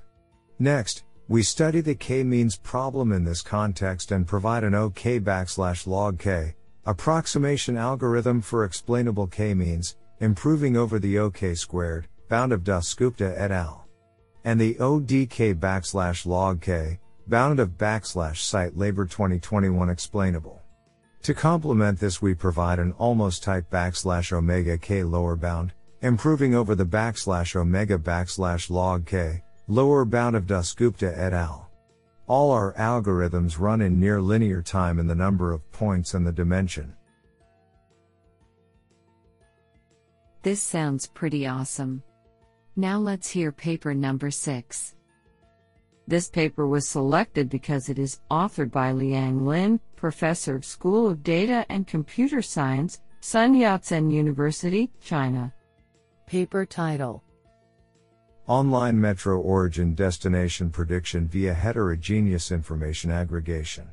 Next, 0.60 1.04
we 1.28 1.42
study 1.42 1.82
the 1.82 1.96
k-means 1.96 2.56
problem 2.58 3.12
in 3.12 3.24
this 3.24 3.42
context 3.42 4.12
and 4.12 4.28
provide 4.28 4.64
an 4.64 4.76
OK 4.76 5.20
backslash 5.20 5.88
log 5.88 6.20
k, 6.20 6.56
approximation 6.86 7.78
algorithm 7.78 8.42
for 8.42 8.64
explainable 8.64 9.26
k-means, 9.26 9.98
improving 10.20 10.78
over 10.78 11.00
the 11.00 11.18
OK 11.20 11.56
squared, 11.56 12.08
bound 12.30 12.54
of 12.54 12.64
Dasgupta 12.64 13.34
et 13.38 13.52
al. 13.52 13.88
And 14.44 14.62
the 14.62 14.76
ODK 14.76 15.56
backslash 15.56 16.26
log 16.26 16.62
K, 16.62 17.00
bound 17.28 17.60
of 17.60 17.78
backslash 17.78 18.38
site 18.38 18.78
labor 18.78 19.06
2021 19.06 19.90
explainable. 19.90 20.62
To 21.26 21.34
complement 21.34 22.00
this 22.00 22.22
we 22.22 22.36
provide 22.36 22.78
an 22.78 22.92
almost 23.00 23.42
type 23.42 23.72
backslash 23.72 24.32
omega 24.32 24.78
K 24.78 25.02
lower 25.02 25.36
bound, 25.36 25.74
improving 26.04 26.54
over 26.54 26.76
the 26.76 26.86
backslash 26.86 27.56
omega 27.56 27.98
backslash 27.98 28.70
log 28.70 29.08
K, 29.08 29.42
lower 29.68 30.06
bound 30.06 30.36
of 30.36 30.46
Dasgupta 30.46 31.18
et 31.18 31.34
al. 31.34 31.72
All 32.28 32.52
our 32.52 32.74
algorithms 32.74 33.60
run 33.60 33.82
in 33.82 34.00
near 34.00 34.22
linear 34.22 34.62
time 34.62 35.00
in 35.00 35.08
the 35.08 35.16
number 35.16 35.52
of 35.52 35.72
points 35.72 36.14
and 36.14 36.28
the 36.28 36.32
dimension. 36.32 36.96
This 40.44 40.62
sounds 40.62 41.08
pretty 41.08 41.48
awesome. 41.48 42.04
Now 42.76 43.00
let's 43.00 43.32
hear 43.32 43.52
paper 43.52 43.96
number 43.96 44.30
6. 44.30 44.95
This 46.08 46.30
paper 46.30 46.68
was 46.68 46.88
selected 46.88 47.50
because 47.50 47.90
it 47.90 47.98
is 47.98 48.20
authored 48.30 48.72
by 48.72 48.92
Liang 48.92 49.44
Lin, 49.44 49.80
Professor 49.96 50.56
of 50.56 50.64
School 50.64 51.08
of 51.10 51.24
Data 51.24 51.66
and 51.70 51.88
Computer 51.88 52.44
Science, 52.44 53.02
Sun 53.22 53.56
Yat-sen 53.56 54.12
University, 54.12 54.92
China. 55.02 55.52
Paper 56.28 56.66
title 56.66 57.24
Online 58.48 59.00
Metro 59.02 59.40
Origin 59.40 59.96
Destination 59.96 60.70
Prediction 60.70 61.28
via 61.28 61.52
Heterogeneous 61.52 62.52
Information 62.52 63.10
Aggregation. 63.10 63.90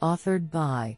Authored 0.00 0.50
by 0.50 0.96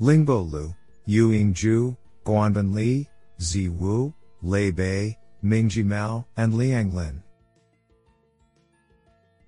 Lingbo 0.00 0.50
Liu, 0.50 0.74
Yuying 1.06 1.54
Zhu, 1.54 1.96
Guanbin 2.24 2.74
Li, 2.74 3.08
Zi 3.40 3.68
Wu, 3.68 4.12
Lei 4.42 4.72
Bai, 4.72 5.16
Mingzhi 5.44 5.84
Mao, 5.84 6.26
and 6.36 6.54
Liang 6.54 6.92
Lin. 6.92 7.22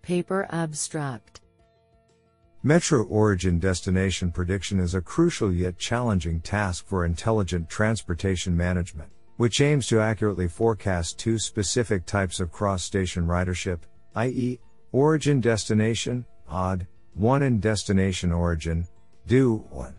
Paper 0.05 0.47
Abstract 0.51 1.41
Metro 2.63 3.05
origin 3.05 3.59
destination 3.59 4.31
prediction 4.31 4.79
is 4.79 4.95
a 4.95 5.01
crucial 5.01 5.51
yet 5.51 5.79
challenging 5.79 6.41
task 6.43 6.87
for 6.87 7.07
intelligent 7.07 7.71
transportation 7.71 8.55
management, 8.55 9.09
which 9.39 9.63
aims 9.63 9.87
to 9.87 10.01
accurately 10.01 10.47
forecast 10.47 11.19
two 11.19 11.39
specific 11.39 12.05
types 12.05 12.39
of 12.39 12.53
cross 12.53 12.85
station 12.85 13.27
ridership, 13.27 13.79
i.e., 14.17 14.61
origin 14.93 15.41
destination, 15.41 16.27
odd, 16.51 16.87
one 17.15 17.43
and 17.43 17.63
destination 17.63 18.31
origin, 18.31 18.87
do, 19.27 19.65
one. 19.71 19.95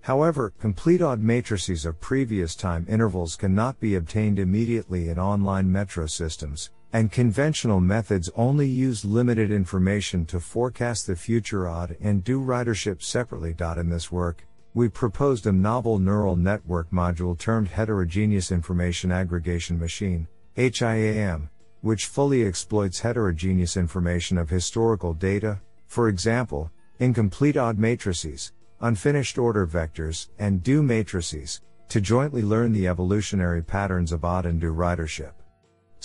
However, 0.00 0.52
complete 0.58 1.02
odd 1.02 1.20
matrices 1.20 1.86
of 1.86 2.00
previous 2.00 2.56
time 2.56 2.84
intervals 2.88 3.36
cannot 3.36 3.78
be 3.78 3.94
obtained 3.94 4.40
immediately 4.40 5.08
in 5.08 5.20
online 5.20 5.70
metro 5.70 6.06
systems, 6.06 6.70
and 6.92 7.12
conventional 7.12 7.80
methods 7.80 8.30
only 8.36 8.68
use 8.68 9.04
limited 9.04 9.50
information 9.50 10.24
to 10.26 10.40
forecast 10.40 11.06
the 11.06 11.16
future 11.16 11.68
odd 11.68 11.96
and 12.00 12.24
do 12.24 12.40
ridership 12.40 13.02
separately. 13.02 13.54
In 13.78 13.90
this 13.90 14.10
work, 14.10 14.46
we 14.74 14.88
proposed 14.88 15.46
a 15.46 15.52
novel 15.52 15.98
neural 15.98 16.36
network 16.36 16.90
module 16.90 17.38
termed 17.38 17.68
Heterogeneous 17.68 18.52
Information 18.52 19.10
Aggregation 19.10 19.78
Machine, 19.78 20.28
HIAM, 20.54 21.48
which 21.80 22.06
fully 22.06 22.44
exploits 22.44 23.00
heterogeneous 23.00 23.76
information 23.76 24.38
of 24.38 24.50
historical 24.50 25.14
data, 25.14 25.60
for 25.86 26.08
example, 26.08 26.70
incomplete 26.98 27.56
odd 27.56 27.78
matrices, 27.78 28.52
unfinished 28.80 29.38
order 29.38 29.66
vectors, 29.66 30.28
and 30.38 30.62
do 30.62 30.82
matrices, 30.82 31.60
to 31.88 32.00
jointly 32.00 32.42
learn 32.42 32.72
the 32.72 32.88
evolutionary 32.88 33.62
patterns 33.62 34.12
of 34.12 34.24
odd 34.24 34.46
and 34.46 34.60
do 34.60 34.72
ridership. 34.72 35.32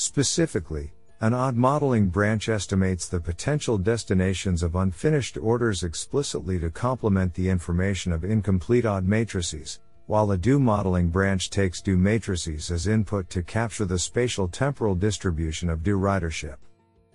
Specifically, 0.04 0.92
an 1.20 1.36
odd 1.36 1.56
modeling 1.56 2.08
branch 2.08 2.50
estimates 2.50 3.08
the 3.08 3.20
potential 3.20 3.78
destinations 3.78 4.64
of 4.64 4.76
unfinished 4.76 5.38
orders 5.38 5.84
explicitly 5.84 6.58
to 6.58 6.72
complement 6.72 7.36
the 7.36 7.48
information 7.48 8.12
of 8.12 8.24
incomplete 8.24 8.84
odd 8.84 9.06
matrices, 9.06 9.80
while 10.08 10.32
a 10.32 10.40
do 10.40 10.60
modeling 10.60 11.10
branch 11.10 11.52
takes 11.52 11.84
do 11.84 11.98
matrices 11.98 12.72
as 12.72 12.88
input 12.88 13.30
to 13.30 13.44
capture 13.44 13.86
the 13.86 14.00
spatial 14.00 14.48
temporal 14.48 14.96
distribution 14.96 15.70
of 15.70 15.84
do 15.84 16.00
ridership. 16.00 16.58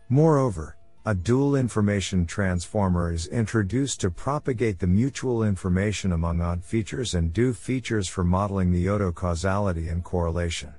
Moreover, 0.08 0.76
a 1.06 1.14
dual 1.14 1.56
information 1.56 2.24
transformer 2.24 3.12
is 3.12 3.26
introduced 3.26 4.00
to 4.02 4.12
propagate 4.12 4.78
the 4.78 4.86
mutual 4.86 5.42
information 5.42 6.12
among 6.12 6.40
odd 6.40 6.62
features 6.62 7.16
and 7.16 7.32
do 7.32 7.52
features 7.52 8.06
for 8.06 8.22
modeling 8.22 8.70
the 8.70 8.86
autocausality 8.86 9.90
and 9.90 10.04
correlation. 10.04 10.72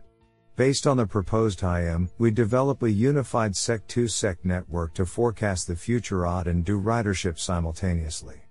Based 0.57 0.87
on 0.87 0.97
the 0.97 1.05
proposed 1.05 1.61
IM, 1.61 2.09
we 2.17 2.31
develop 2.31 2.81
a 2.81 2.89
unified 2.89 3.51
Seq2Seq 3.51 4.37
network 4.43 4.95
to 4.95 5.05
forecast 5.05 5.67
the 5.67 5.75
future 5.75 6.25
odd 6.25 6.47
and 6.47 6.65
do 6.65 6.81
ridership 6.81 7.37
simultaneously. 7.37 8.41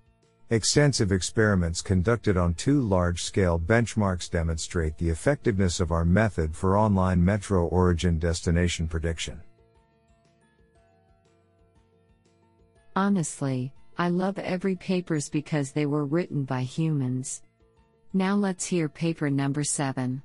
Extensive 0.49 1.11
experiments 1.11 1.81
conducted 1.81 2.37
on 2.37 2.53
two 2.53 2.79
large 2.79 3.23
scale 3.23 3.59
benchmarks 3.59 4.31
demonstrate 4.31 4.97
the 4.97 5.09
effectiveness 5.09 5.81
of 5.81 5.91
our 5.91 6.05
method 6.05 6.55
for 6.55 6.77
online 6.77 7.23
metro 7.23 7.65
origin 7.67 8.17
destination 8.17 8.87
prediction. 8.87 9.41
Honestly, 12.95 13.73
I 13.97 14.07
love 14.07 14.39
every 14.39 14.77
papers 14.77 15.27
because 15.27 15.73
they 15.73 15.85
were 15.85 16.05
written 16.05 16.45
by 16.45 16.61
humans. 16.61 17.41
Now 18.13 18.35
let's 18.35 18.65
hear 18.65 18.87
paper 18.87 19.29
number 19.29 19.65
7. 19.65 20.21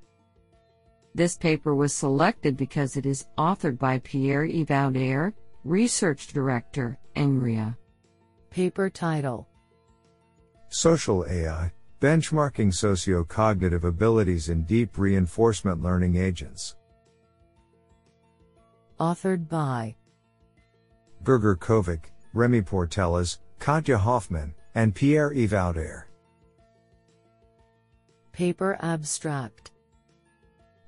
This 1.15 1.37
paper 1.37 1.75
was 1.75 1.93
selected 1.93 2.57
because 2.57 2.97
it 2.97 3.05
is 3.05 3.27
authored 3.37 3.79
by 3.79 3.99
Pierre 3.99 4.45
Yves 4.45 5.35
Research 5.65 6.29
Director, 6.29 6.99
Inria. 7.15 7.77
Paper 8.51 8.89
title 8.89 9.47
Social 10.69 11.27
AI 11.29 11.73
Benchmarking 12.01 12.75
Socio-Cognitive 12.75 13.85
Abilities 13.85 14.49
in 14.49 14.63
Deep 14.65 14.99
Reinforcement 14.99 15.83
Learning 15.83 16.17
Agents. 16.17 16.77
Authored 18.99 19.49
by 19.49 19.95
Birger 21.23 21.57
Kovic, 21.57 22.07
Remy 22.33 22.63
Portelas, 22.63 23.39
Katja 23.59 23.99
Hofmann, 23.99 24.55
and 24.75 24.95
Pierre 24.95 25.33
Yves 25.33 26.05
Paper 28.33 28.79
Abstract 28.81 29.72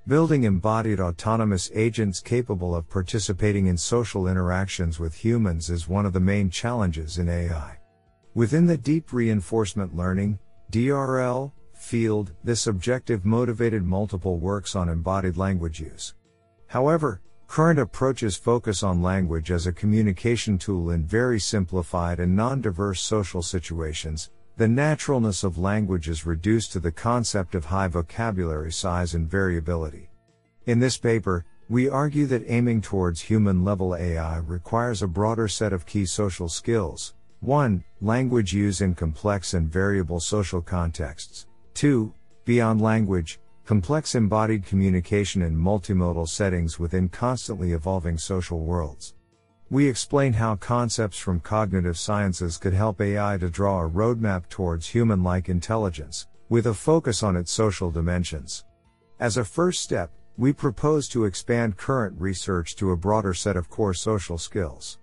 Building 0.06 0.44
embodied 0.44 1.00
autonomous 1.00 1.70
agents 1.72 2.20
capable 2.20 2.76
of 2.76 2.90
participating 2.90 3.68
in 3.68 3.78
social 3.78 4.28
interactions 4.28 5.00
with 5.00 5.14
humans 5.14 5.70
is 5.70 5.88
one 5.88 6.04
of 6.04 6.12
the 6.12 6.20
main 6.20 6.50
challenges 6.50 7.16
in 7.16 7.30
AI. 7.30 7.78
Within 8.34 8.66
the 8.66 8.76
deep 8.76 9.14
reinforcement 9.14 9.96
learning, 9.96 10.38
DRL, 10.70 11.52
field, 11.72 12.32
this 12.44 12.66
objective 12.66 13.24
motivated 13.24 13.82
multiple 13.82 14.36
works 14.36 14.76
on 14.76 14.90
embodied 14.90 15.38
language 15.38 15.80
use. 15.80 16.12
However, 16.66 17.22
current 17.46 17.78
approaches 17.78 18.36
focus 18.36 18.82
on 18.82 19.00
language 19.00 19.50
as 19.50 19.66
a 19.66 19.72
communication 19.72 20.58
tool 20.58 20.90
in 20.90 21.06
very 21.06 21.40
simplified 21.40 22.20
and 22.20 22.36
non 22.36 22.60
diverse 22.60 23.00
social 23.00 23.40
situations. 23.40 24.30
The 24.56 24.68
naturalness 24.68 25.42
of 25.42 25.58
language 25.58 26.08
is 26.08 26.24
reduced 26.24 26.70
to 26.72 26.78
the 26.78 26.92
concept 26.92 27.56
of 27.56 27.64
high 27.64 27.88
vocabulary 27.88 28.70
size 28.70 29.12
and 29.12 29.28
variability. 29.28 30.10
In 30.66 30.78
this 30.78 30.96
paper, 30.96 31.44
we 31.68 31.88
argue 31.88 32.26
that 32.26 32.44
aiming 32.46 32.82
towards 32.82 33.20
human 33.20 33.64
level 33.64 33.96
AI 33.96 34.36
requires 34.38 35.02
a 35.02 35.08
broader 35.08 35.48
set 35.48 35.72
of 35.72 35.86
key 35.86 36.06
social 36.06 36.48
skills. 36.48 37.14
1. 37.40 37.82
Language 38.00 38.52
use 38.52 38.80
in 38.80 38.94
complex 38.94 39.54
and 39.54 39.68
variable 39.68 40.20
social 40.20 40.62
contexts. 40.62 41.48
2. 41.74 42.14
Beyond 42.44 42.80
language, 42.80 43.40
complex 43.64 44.14
embodied 44.14 44.64
communication 44.64 45.42
in 45.42 45.56
multimodal 45.56 46.28
settings 46.28 46.78
within 46.78 47.08
constantly 47.08 47.72
evolving 47.72 48.18
social 48.18 48.60
worlds. 48.60 49.13
We 49.74 49.88
explain 49.88 50.34
how 50.34 50.54
concepts 50.54 51.18
from 51.18 51.40
cognitive 51.40 51.98
sciences 51.98 52.58
could 52.58 52.74
help 52.74 53.00
AI 53.00 53.38
to 53.38 53.50
draw 53.50 53.82
a 53.82 53.90
roadmap 53.90 54.48
towards 54.48 54.86
human 54.86 55.24
like 55.24 55.48
intelligence, 55.48 56.28
with 56.48 56.68
a 56.68 56.74
focus 56.74 57.24
on 57.24 57.34
its 57.34 57.50
social 57.50 57.90
dimensions. 57.90 58.64
As 59.18 59.36
a 59.36 59.44
first 59.44 59.82
step, 59.82 60.12
we 60.36 60.52
propose 60.52 61.08
to 61.08 61.24
expand 61.24 61.76
current 61.76 62.14
research 62.20 62.76
to 62.76 62.92
a 62.92 62.96
broader 62.96 63.34
set 63.34 63.56
of 63.56 63.68
core 63.68 63.94
social 63.94 64.38
skills. 64.38 65.00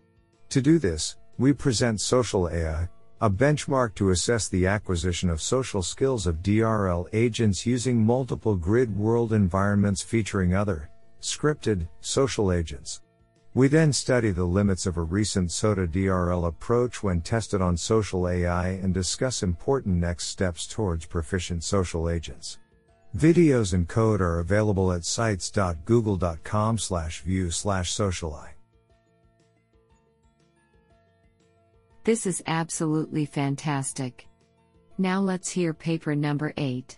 To 0.48 0.62
do 0.62 0.80
this, 0.80 1.18
we 1.38 1.52
present 1.52 2.00
Social 2.00 2.48
AI, 2.50 2.88
a 3.20 3.30
benchmark 3.30 3.94
to 3.96 4.12
assess 4.12 4.48
the 4.48 4.68
acquisition 4.68 5.30
of 5.30 5.42
social 5.42 5.82
skills 5.82 6.26
of 6.26 6.42
DRL 6.42 7.10
agents 7.12 7.66
using 7.66 8.02
multiple 8.02 8.56
grid 8.56 8.96
world 8.96 9.34
environments 9.34 10.02
featuring 10.02 10.56
other, 10.56 10.90
scripted, 11.20 11.90
social 12.00 12.54
agents. 12.54 13.02
We 13.54 13.68
then 13.68 13.92
study 13.92 14.32
the 14.32 14.46
limits 14.46 14.86
of 14.86 14.96
a 14.96 15.02
recent 15.02 15.52
SOTA 15.52 15.88
DRL 15.88 16.48
approach 16.48 17.04
when 17.04 17.20
tested 17.20 17.62
on 17.62 17.76
social 17.76 18.30
AI 18.30 18.70
and 18.70 18.94
discuss 18.94 19.44
important 19.44 19.98
next 19.98 20.28
steps 20.28 20.66
towards 20.66 21.06
proficient 21.06 21.62
social 21.64 22.10
agents. 22.10 22.60
Videos 23.18 23.74
and 23.74 23.90
code 23.90 24.22
are 24.22 24.40
available 24.40 24.94
at 24.94 25.04
sites.google.com 25.04 26.78
slash 26.78 27.22
view 27.24 27.52
slash 27.52 27.92
sociali. 27.92 28.48
This 32.06 32.26
is 32.26 32.42
absolutely 32.48 33.26
fantastic. 33.26 34.30
Now 34.98 35.20
let's 35.20 35.50
hear 35.50 35.74
paper 35.74 36.16
number 36.16 36.54
8. 36.56 36.98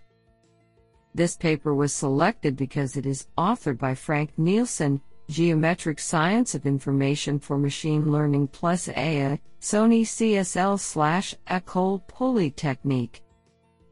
This 1.16 1.36
paper 1.36 1.74
was 1.74 1.94
selected 1.94 2.56
because 2.56 2.96
it 2.96 3.08
is 3.08 3.28
authored 3.38 3.80
by 3.80 3.96
Frank 3.96 4.34
Nielsen, 4.38 5.02
Geometric 5.30 6.00
Science 6.00 6.54
of 6.54 6.66
Information 6.66 7.40
for 7.40 7.58
Machine 7.58 8.12
Learning 8.12 8.48
plus 8.48 8.90
AI, 8.90 9.40
Sony 9.62 10.02
CSL 10.02 10.80
slash 10.80 11.34
Ecole 11.48 12.00
Polytechnique. 12.08 13.22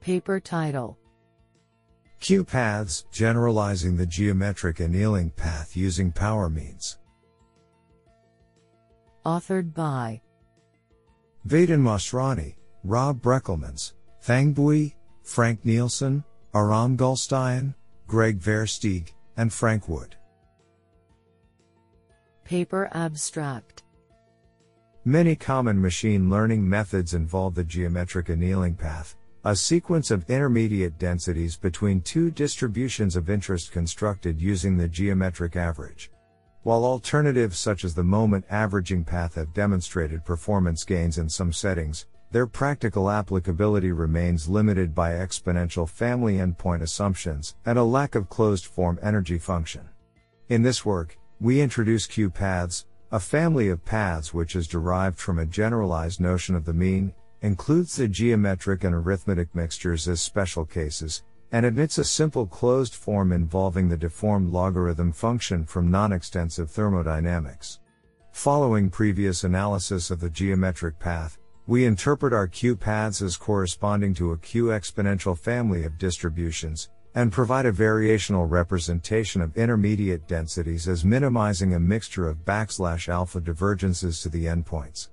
Paper 0.02 0.40
title 0.40 0.98
Q 2.20 2.44
paths, 2.44 3.06
generalizing 3.12 3.98
the 3.98 4.06
geometric 4.06 4.80
annealing 4.80 5.32
path 5.32 5.76
using 5.76 6.12
power 6.12 6.50
means. 6.50 7.00
Authored 9.26 9.74
by 9.74 10.22
Vaden 11.48 11.82
Masrani, 11.82 12.56
Rob 12.84 13.22
Brekelmans, 13.22 13.94
Thang 14.22 14.54
Bui, 14.54 14.96
Frank 15.24 15.64
Nielsen, 15.66 16.24
Aram 16.54 16.98
Galstyan, 16.98 17.74
Greg 18.08 18.38
Ver 18.38 18.66
Steeg, 18.66 19.14
and 19.38 19.52
Frank 19.52 19.88
Wood. 19.88 20.16
Paper 22.52 22.90
Abstract 22.92 23.84
Many 25.06 25.38
common 25.38 25.82
machine 25.82 26.30
learning 26.30 26.68
methods 26.68 27.14
involve 27.14 27.56
the 27.56 27.64
geometric 27.64 28.28
annealing 28.28 28.76
path, 28.76 29.16
a 29.46 29.56
sequence 29.56 30.12
of 30.12 30.30
intermediate 30.30 31.00
densities 31.00 31.56
between 31.56 32.02
two 32.02 32.30
distributions 32.30 33.16
of 33.16 33.30
interest 33.30 33.72
constructed 33.72 34.42
using 34.42 34.76
the 34.76 34.90
geometric 34.90 35.56
average. 35.56 36.12
While 36.64 36.84
alternatives 36.84 37.58
such 37.58 37.86
as 37.86 37.96
the 37.96 38.04
moment 38.04 38.44
averaging 38.50 39.06
path 39.06 39.36
have 39.36 39.54
demonstrated 39.54 40.26
performance 40.26 40.84
gains 40.84 41.20
in 41.20 41.30
some 41.30 41.54
settings, 41.54 42.08
their 42.32 42.48
practical 42.48 43.10
applicability 43.10 43.94
remains 43.94 44.50
limited 44.50 44.94
by 44.94 45.12
exponential 45.12 45.88
family 45.88 46.40
endpoint 46.40 46.82
assumptions 46.82 47.56
and 47.66 47.80
a 47.80 47.84
lack 47.98 48.16
of 48.16 48.28
closed 48.28 48.66
form 48.66 49.00
energy 49.02 49.38
function. 49.38 49.88
In 50.50 50.62
this 50.62 50.84
work, 50.84 51.18
we 51.42 51.60
introduce 51.60 52.06
Q 52.06 52.30
paths, 52.30 52.86
a 53.12 53.20
family 53.20 53.70
of 53.70 53.84
paths 53.84 54.32
which 54.32 54.56
is 54.56 54.68
derived 54.68 55.18
from 55.18 55.40
a 55.40 55.46
generalized 55.46 56.22
notion 56.22 56.54
of 56.54 56.66
the 56.66 56.74
mean, 56.74 57.12
includes 57.42 57.96
the 57.96 58.08
geometric 58.08 58.84
and 58.84 58.94
arithmetic 58.94 59.48
mixtures 59.56 60.08
as 60.08 60.22
special 60.22 60.64
cases, 60.64 61.24
and 61.52 61.66
admits 61.66 61.98
a 61.98 62.04
simple 62.04 62.46
closed 62.46 62.94
form 62.94 63.32
involving 63.32 63.90
the 63.90 63.98
deformed 63.98 64.54
logarithm 64.54 65.12
function 65.12 65.66
from 65.66 65.90
non-extensive 65.90 66.70
thermodynamics. 66.70 67.80
Following 68.34 68.92
previous 68.92 69.44
analysis 69.44 70.12
of 70.12 70.20
the 70.20 70.30
geometric 70.30 71.00
path, 71.00 71.40
we 71.66 71.86
interpret 71.86 72.34
our 72.34 72.48
Q 72.48 72.76
paths 72.76 73.20
as 73.20 73.36
corresponding 73.36 74.14
to 74.14 74.34
a 74.34 74.38
Q 74.38 74.66
exponential 74.66 75.36
family 75.36 75.86
of 75.86 75.98
distributions, 75.98 76.92
and 77.16 77.32
provide 77.32 77.66
a 77.66 77.72
variational 77.72 78.50
representation 78.50 79.42
of 79.42 79.58
intermediate 79.58 80.28
densities 80.28 80.88
as 80.88 81.04
minimizing 81.04 81.74
a 81.74 81.80
mixture 81.80 82.28
of 82.28 82.46
backslash 82.46 83.10
alpha 83.10 83.42
divergences 83.42 84.22
to 84.22 84.30
the 84.30 84.46
endpoints. 84.46 85.10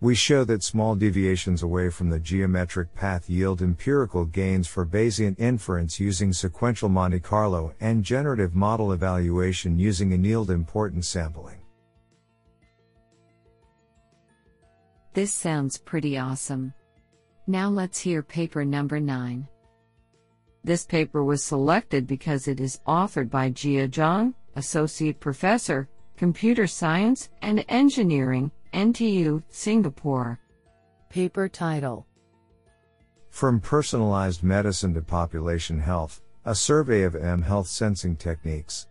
We 0.00 0.14
show 0.14 0.44
that 0.44 0.62
small 0.62 0.94
deviations 0.94 1.62
away 1.62 1.88
from 1.88 2.10
the 2.10 2.20
geometric 2.20 2.94
path 2.94 3.30
yield 3.30 3.62
empirical 3.62 4.26
gains 4.26 4.68
for 4.68 4.84
Bayesian 4.84 5.38
inference 5.38 5.98
using 5.98 6.34
sequential 6.34 6.90
Monte 6.90 7.20
Carlo 7.20 7.72
and 7.80 8.04
generative 8.04 8.54
model 8.54 8.92
evaluation 8.92 9.78
using 9.78 10.12
annealed 10.12 10.50
importance 10.50 11.08
sampling. 11.08 11.58
This 15.14 15.32
sounds 15.32 15.78
pretty 15.78 16.18
awesome. 16.18 16.74
Now 17.46 17.70
let's 17.70 17.98
hear 17.98 18.22
paper 18.22 18.66
number 18.66 19.00
9. 19.00 19.48
This 20.66 20.84
paper 20.84 21.22
was 21.22 21.44
selected 21.44 22.08
because 22.08 22.48
it 22.48 22.58
is 22.58 22.80
authored 22.88 23.30
by 23.30 23.52
Jia 23.52 23.88
Zhang, 23.88 24.34
Associate 24.56 25.18
Professor, 25.20 25.88
Computer 26.16 26.66
Science 26.66 27.28
and 27.40 27.64
Engineering, 27.68 28.50
NTU, 28.74 29.44
Singapore. 29.48 30.40
Paper 31.08 31.48
title 31.48 32.04
From 33.30 33.60
Personalized 33.60 34.42
Medicine 34.42 34.92
to 34.94 35.02
Population 35.02 35.78
Health, 35.78 36.20
a 36.44 36.54
survey 36.56 37.04
of 37.04 37.14
M 37.14 37.42
health 37.42 37.68
sensing 37.68 38.16
techniques. 38.16 38.88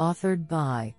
Authored 0.00 0.48
by 0.48 0.94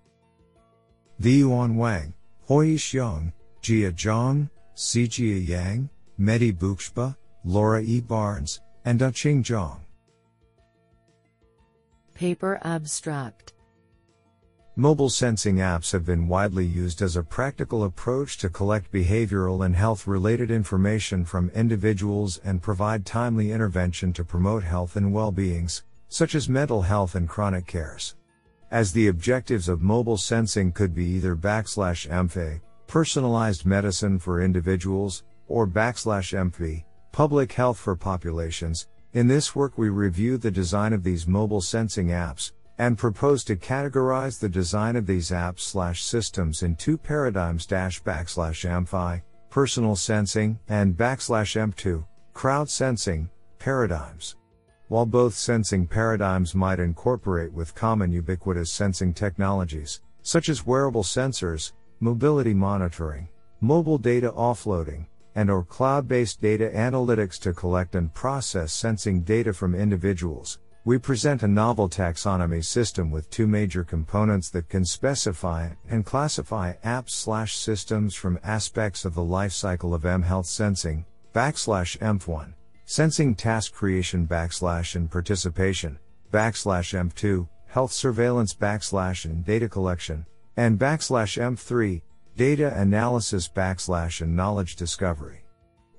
Yuan 1.18 1.76
Wang, 1.76 2.14
Haoyi 2.48 2.76
Xiong, 2.76 3.34
Jia 3.64 3.92
Zhang, 3.94 4.48
Sijia 4.76 5.48
Yang, 5.48 5.90
Mehdi 6.20 6.56
Bouchba, 6.56 7.16
Laura 7.46 7.82
E. 7.82 8.00
Barnes, 8.00 8.62
and 8.86 9.00
Daqing 9.00 9.44
Zhang. 9.44 9.80
Paper 12.14 12.60
Abstract 12.64 13.54
Mobile 14.76 15.10
sensing 15.10 15.58
apps 15.58 15.92
have 15.92 16.06
been 16.06 16.28
widely 16.28 16.66
used 16.66 17.02
as 17.02 17.16
a 17.16 17.24
practical 17.24 17.84
approach 17.84 18.38
to 18.40 18.50
collect 18.50 18.92
behavioral 18.92 19.66
and 19.66 19.76
health 19.76 20.08
related 20.08 20.50
information 20.50 21.26
from 21.26 21.52
individuals 21.52 22.40
and 22.44 22.62
provide 22.62 23.06
timely 23.06 23.52
intervention 23.52 24.14
to 24.14 24.24
promote 24.24 24.64
health 24.64 24.96
and 24.96 25.14
well 25.14 25.32
beings, 25.32 25.84
such 26.08 26.34
as 26.34 26.50
mental 26.50 26.82
health 26.82 27.14
and 27.14 27.30
chronic 27.30 27.68
cares. 27.68 28.16
As 28.72 28.92
the 28.92 29.10
objectives 29.10 29.70
of 29.70 29.84
mobile 29.84 30.18
sensing 30.18 30.72
could 30.72 30.96
be 30.96 31.06
either 31.06 31.36
backslash 31.36 32.10
MFA, 32.10 32.62
personalized 32.88 33.68
medicine 33.68 34.18
for 34.18 34.42
individuals, 34.42 35.24
or 35.48 35.68
backslash 35.68 36.34
MP, 36.34 36.84
public 37.14 37.54
health 37.54 37.78
for 37.78 37.96
populations, 37.96 38.88
in 39.14 39.28
this 39.28 39.56
work 39.56 39.78
we 39.78 39.88
review 39.88 40.36
the 40.36 40.50
design 40.50 40.94
of 40.94 41.04
these 41.04 41.28
mobile 41.28 41.62
sensing 41.62 42.08
apps, 42.08 42.54
and 42.80 42.98
propose 42.98 43.44
to 43.44 43.56
categorize 43.56 44.40
the 44.40 44.50
design 44.50 44.96
of 44.96 45.06
these 45.06 45.30
apps 45.30 45.60
slash 45.60 46.02
systems 46.04 46.64
in 46.64 46.76
two 46.76 46.98
paradigms 46.98 47.68
dash 47.68 48.02
backslash 48.02 48.68
AMFI, 48.68 49.22
personal 49.52 49.96
sensing, 49.96 50.58
and 50.70 50.98
backslash 50.98 51.56
M2, 51.56 52.04
crowd 52.34 52.68
sensing, 52.68 53.30
paradigms. 53.60 54.36
While 54.88 55.06
both 55.06 55.36
sensing 55.36 55.86
paradigms 55.86 56.56
might 56.56 56.80
incorporate 56.80 57.54
with 57.54 57.76
common 57.76 58.12
ubiquitous 58.12 58.72
sensing 58.72 59.14
technologies, 59.14 60.02
such 60.24 60.50
as 60.50 60.66
wearable 60.66 61.04
sensors, 61.04 61.74
mobility 62.00 62.56
monitoring, 62.56 63.28
mobile 63.62 64.00
data 64.00 64.32
offloading, 64.32 65.06
and 65.36 65.50
or 65.50 65.64
cloud-based 65.64 66.42
data 66.42 66.72
analytics 66.74 67.40
to 67.40 67.54
collect 67.54 67.96
and 67.96 68.14
process 68.14 68.74
sensing 68.74 69.22
data 69.22 69.54
from 69.54 69.76
individuals. 69.76 70.60
We 70.86 70.98
present 70.98 71.44
a 71.44 71.48
novel 71.48 71.88
taxonomy 71.88 72.64
system 72.64 73.10
with 73.10 73.30
two 73.30 73.48
major 73.48 73.86
components 73.86 74.50
that 74.50 74.68
can 74.68 74.84
specify 74.84 75.70
and 75.90 76.06
classify 76.06 76.74
apps 76.84 77.12
slash 77.12 77.56
systems 77.56 78.16
from 78.16 78.38
aspects 78.44 79.06
of 79.06 79.16
the 79.16 79.22
lifecycle 79.22 79.94
of 79.94 80.06
M 80.06 80.24
health 80.24 80.46
sensing, 80.46 81.06
backslash 81.34 81.98
EMF1, 82.00 82.54
sensing 82.86 83.34
task 83.34 83.74
creation 83.74 84.28
backslash 84.28 84.96
and 84.96 85.10
participation, 85.10 86.00
backslash 86.34 86.94
EMF2, 86.94 87.48
health 87.68 87.94
surveillance 87.94 88.54
backslash 88.54 89.24
and 89.24 89.46
data 89.46 89.70
collection, 89.70 90.26
and 90.58 90.78
backslash 90.78 91.42
EMF3, 91.42 92.02
data 92.36 92.74
analysis 92.80 93.48
backslash 93.48 94.22
and 94.22 94.36
knowledge 94.36 94.76
discovery. 94.76 95.46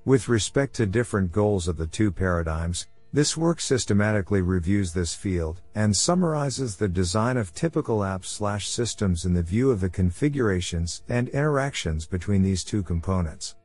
With 0.03 0.27
respect 0.27 0.75
to 0.75 0.85
different 0.85 1.31
goals 1.31 1.69
of 1.69 1.77
the 1.77 1.87
two 1.87 2.11
paradigms, 2.11 2.87
this 3.13 3.37
work 3.37 3.61
systematically 3.61 4.41
reviews 4.41 4.91
this 4.91 5.15
field 5.15 5.61
and 5.75 5.95
summarizes 5.95 6.75
the 6.75 6.89
design 6.89 7.37
of 7.37 7.53
typical 7.53 7.99
apps 7.99 8.25
slash 8.25 8.67
systems 8.67 9.23
in 9.23 9.33
the 9.33 9.41
view 9.41 9.71
of 9.71 9.79
the 9.79 9.89
configurations 9.89 11.03
and 11.07 11.29
interactions 11.29 12.05
between 12.05 12.43
these 12.43 12.65
two 12.65 12.83
components. 12.83 13.55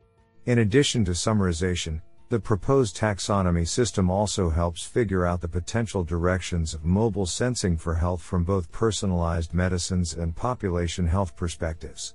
In 0.46 0.60
addition 0.60 1.04
to 1.06 1.10
summarization, 1.10 2.00
the 2.28 2.38
proposed 2.38 2.96
taxonomy 2.96 3.66
system 3.66 4.08
also 4.08 4.48
helps 4.48 4.84
figure 4.84 5.26
out 5.26 5.40
the 5.40 5.48
potential 5.48 6.04
directions 6.04 6.72
of 6.72 6.84
mobile 6.84 7.26
sensing 7.26 7.76
for 7.76 7.96
health 7.96 8.22
from 8.22 8.44
both 8.44 8.70
personalized 8.70 9.52
medicines 9.52 10.14
and 10.14 10.36
population 10.36 11.08
health 11.08 11.34
perspectives. 11.34 12.14